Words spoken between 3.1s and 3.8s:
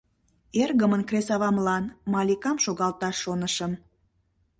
шонышым.